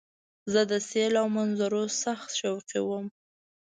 [0.51, 3.05] زه د سیل او منظرو سخت شوقی وم.